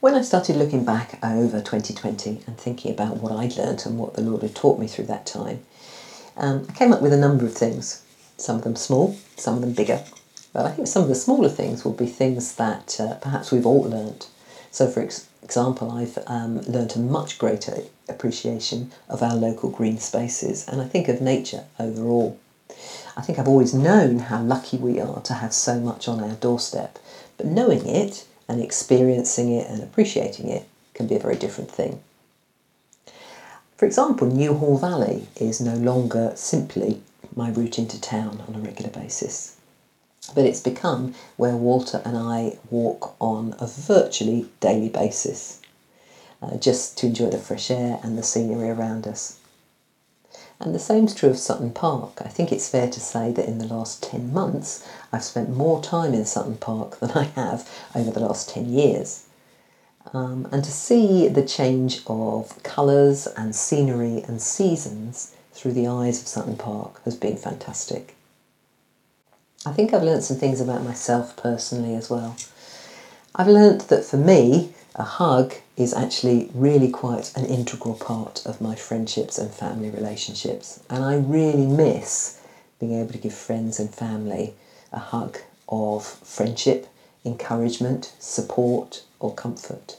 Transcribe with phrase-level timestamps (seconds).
[0.00, 4.14] When I started looking back over 2020 and thinking about what I'd learnt and what
[4.14, 5.64] the Lord had taught me through that time,
[6.36, 8.04] um, I came up with a number of things.
[8.36, 10.04] Some of them small, some of them bigger.
[10.52, 13.66] But I think some of the smaller things will be things that uh, perhaps we've
[13.66, 14.28] all learnt.
[14.70, 19.98] So, for ex- example, I've um, learnt a much greater appreciation of our local green
[19.98, 22.38] spaces and I think of nature overall.
[23.16, 26.34] I think I've always known how lucky we are to have so much on our
[26.34, 26.98] doorstep,
[27.36, 32.00] but knowing it and experiencing it and appreciating it can be a very different thing.
[33.76, 37.02] For example, Newhall Valley is no longer simply
[37.34, 39.56] my route into town on a regular basis,
[40.34, 45.60] but it's become where Walter and I walk on a virtually daily basis,
[46.40, 49.40] uh, just to enjoy the fresh air and the scenery around us.
[50.60, 52.22] And the same is true of Sutton Park.
[52.24, 55.82] I think it's fair to say that in the last 10 months, I've spent more
[55.82, 59.26] time in Sutton Park than I have over the last 10 years.
[60.12, 66.20] Um, and to see the change of colours and scenery and seasons through the eyes
[66.20, 68.14] of Sutton Park has been fantastic.
[69.66, 72.36] I think I've learnt some things about myself personally as well.
[73.34, 78.60] I've learnt that for me, a hug is actually really quite an integral part of
[78.60, 80.80] my friendships and family relationships.
[80.88, 82.40] And I really miss
[82.78, 84.54] being able to give friends and family
[84.92, 86.86] a hug of friendship,
[87.24, 89.96] encouragement, support, or comfort.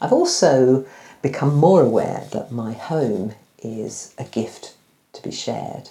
[0.00, 0.86] I've also
[1.22, 4.74] become more aware that my home is a gift
[5.14, 5.90] to be shared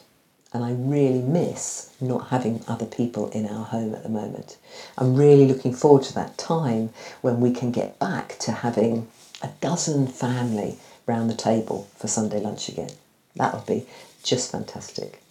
[0.54, 4.58] and I really miss not having other people in our home at the moment.
[4.98, 6.90] I'm really looking forward to that time
[7.22, 9.08] when we can get back to having
[9.42, 10.78] a dozen family
[11.08, 12.92] round the table for Sunday lunch again.
[13.36, 13.86] That would be
[14.24, 15.22] just fantastic.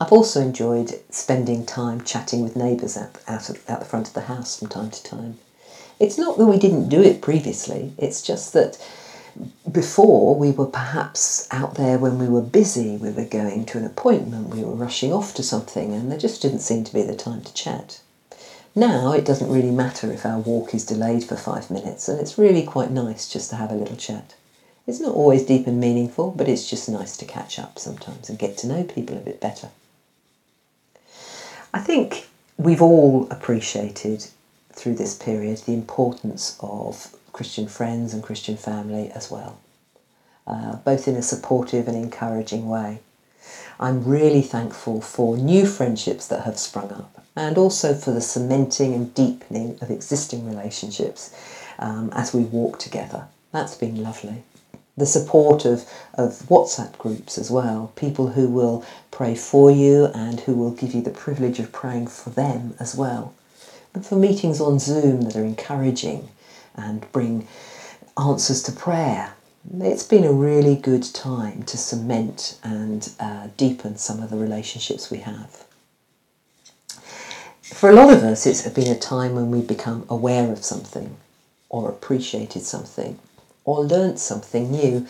[0.00, 4.22] I've also enjoyed spending time chatting with neighbours out, out, out the front of the
[4.22, 5.38] house from time to time.
[5.98, 8.78] It's not that we didn't do it previously, it's just that
[9.70, 13.84] before we were perhaps out there when we were busy, we were going to an
[13.84, 17.14] appointment, we were rushing off to something, and there just didn't seem to be the
[17.14, 18.00] time to chat.
[18.74, 22.38] Now it doesn't really matter if our walk is delayed for five minutes, and it's
[22.38, 24.34] really quite nice just to have a little chat.
[24.86, 28.38] It's not always deep and meaningful, but it's just nice to catch up sometimes and
[28.38, 29.68] get to know people a bit better.
[31.72, 34.26] I think we've all appreciated
[34.72, 39.58] through this period the importance of Christian friends and Christian family as well,
[40.46, 42.98] uh, both in a supportive and encouraging way.
[43.80, 48.92] I'm really thankful for new friendships that have sprung up and also for the cementing
[48.92, 51.34] and deepening of existing relationships
[51.78, 53.24] um, as we walk together.
[53.52, 54.42] That's been lovely.
[54.98, 60.40] The support of, of WhatsApp groups as well, people who will pray for you and
[60.40, 63.32] who will give you the privilege of praying for them as well.
[63.94, 66.28] And for meetings on Zoom that are encouraging
[66.74, 67.46] and bring
[68.18, 69.34] answers to prayer.
[69.78, 75.10] It's been a really good time to cement and uh, deepen some of the relationships
[75.10, 75.64] we have.
[77.62, 81.16] For a lot of us, it's been a time when we've become aware of something,
[81.68, 83.18] or appreciated something,
[83.64, 85.06] or learnt something new.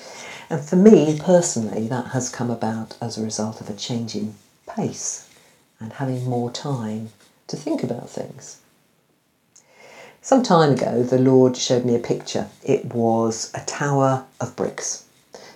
[0.51, 4.35] And for me personally, that has come about as a result of a change in
[4.69, 5.29] pace
[5.79, 7.11] and having more time
[7.47, 8.59] to think about things.
[10.23, 12.51] Some time ago, the Lord showed me a picture.
[12.63, 15.05] It was a tower of bricks,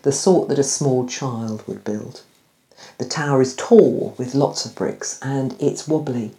[0.02, 2.22] the sort that a small child would build.
[2.96, 6.32] The tower is tall with lots of bricks and it's wobbly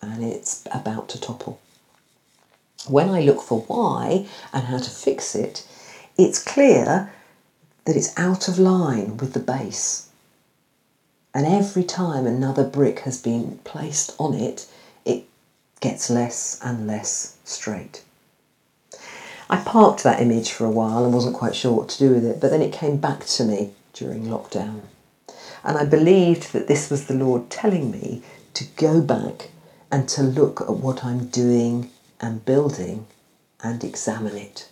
[0.00, 1.58] and it's about to topple.
[2.86, 5.66] When I look for why and how to fix it,
[6.16, 7.12] it's clear
[7.86, 10.06] that it's out of line with the base.
[11.34, 14.66] And every time another brick has been placed on it,
[15.80, 18.02] gets less and less straight.
[19.50, 22.24] I parked that image for a while and wasn't quite sure what to do with
[22.24, 24.82] it, but then it came back to me during lockdown.
[25.64, 28.22] And I believed that this was the Lord telling me
[28.54, 29.50] to go back
[29.90, 31.90] and to look at what I'm doing
[32.20, 33.06] and building
[33.62, 34.68] and examine it.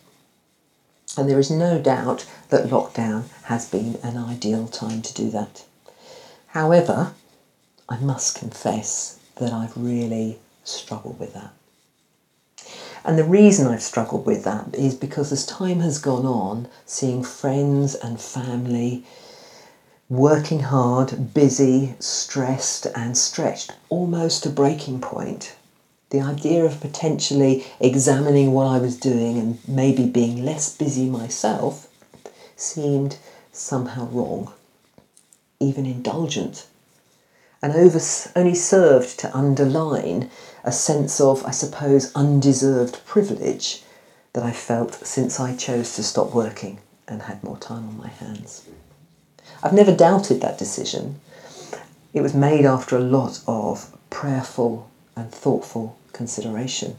[1.16, 5.64] And there is no doubt that lockdown has been an ideal time to do that.
[6.48, 7.14] However,
[7.88, 11.52] I must confess that I've really struggled with that.
[13.04, 17.22] And the reason I've struggled with that is because as time has gone on, seeing
[17.22, 19.04] friends and family
[20.08, 25.54] working hard, busy, stressed, and stretched almost to breaking point,
[26.10, 31.88] the idea of potentially examining what I was doing and maybe being less busy myself
[32.54, 33.18] seemed
[33.52, 34.52] somehow wrong,
[35.58, 36.66] even indulgent.
[37.62, 38.00] And over,
[38.34, 40.30] only served to underline
[40.64, 43.82] a sense of, I suppose, undeserved privilege
[44.32, 48.08] that I felt since I chose to stop working and had more time on my
[48.08, 48.66] hands.
[49.62, 51.20] I've never doubted that decision.
[52.12, 56.96] It was made after a lot of prayerful and thoughtful consideration.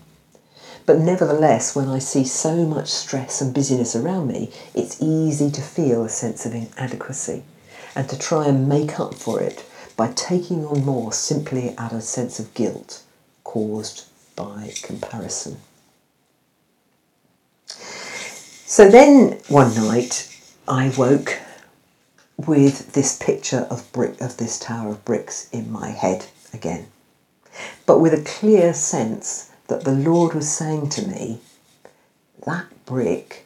[0.85, 5.61] But nevertheless, when I see so much stress and busyness around me, it's easy to
[5.61, 7.43] feel a sense of inadequacy
[7.95, 9.65] and to try and make up for it
[9.97, 13.03] by taking on more simply out of a sense of guilt
[13.43, 14.05] caused
[14.35, 15.57] by comparison.
[17.65, 20.29] So then one night
[20.67, 21.39] I woke
[22.37, 26.87] with this picture of brick of this tower of bricks in my head again.
[27.87, 31.39] But with a clear sense that the Lord was saying to me,
[32.45, 33.45] that brick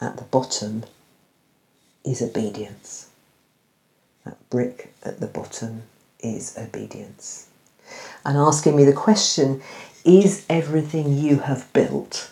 [0.00, 0.84] at the bottom
[2.04, 3.08] is obedience.
[4.24, 5.82] That brick at the bottom
[6.20, 7.48] is obedience.
[8.24, 9.62] And asking me the question
[10.04, 12.30] is everything you have built,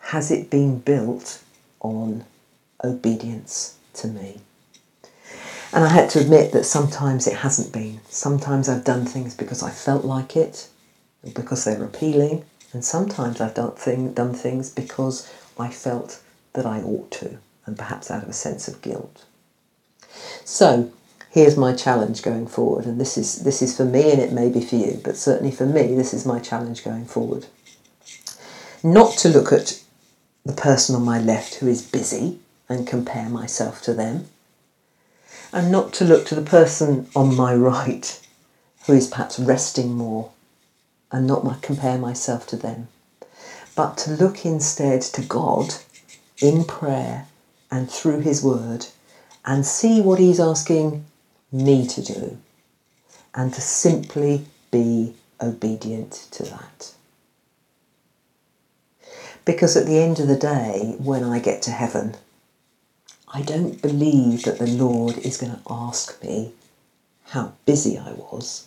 [0.00, 1.42] has it been built
[1.80, 2.24] on
[2.82, 4.40] obedience to me?
[5.72, 8.00] And I had to admit that sometimes it hasn't been.
[8.08, 10.68] Sometimes I've done things because I felt like it,
[11.34, 16.22] because they're appealing, and sometimes I've done, thing, done things because I felt
[16.54, 19.24] that I ought to, and perhaps out of a sense of guilt.
[20.44, 20.90] So,
[21.30, 24.48] here's my challenge going forward, and this is this is for me, and it may
[24.48, 27.46] be for you, but certainly for me, this is my challenge going forward.
[28.82, 29.82] Not to look at
[30.44, 32.38] the person on my left who is busy
[32.68, 34.26] and compare myself to them,
[35.52, 38.20] and not to look to the person on my right
[38.86, 40.30] who is perhaps resting more
[41.12, 42.88] and not my, compare myself to them,
[43.74, 45.74] but to look instead to God
[46.40, 47.26] in prayer
[47.70, 48.86] and through His Word
[49.44, 51.04] and see what He's asking
[51.50, 52.38] me to do
[53.34, 56.94] and to simply be obedient to that.
[59.44, 62.16] Because at the end of the day, when I get to heaven,
[63.32, 66.52] I don't believe that the Lord is going to ask me
[67.26, 68.66] how busy I was.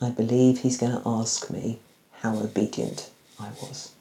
[0.00, 1.78] I believe He's going to ask me
[2.20, 3.92] how obedient I was.